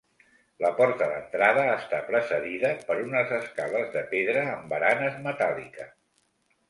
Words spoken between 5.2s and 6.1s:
metàl·liques.